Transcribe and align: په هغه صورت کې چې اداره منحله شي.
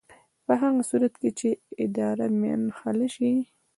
په 0.45 0.53
هغه 0.61 0.81
صورت 0.89 1.13
کې 1.21 1.29
چې 1.39 1.49
اداره 1.85 2.27
منحله 2.41 3.07
شي. 3.15 3.31